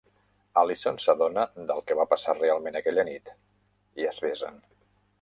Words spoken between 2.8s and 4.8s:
aquella nit, i es besen.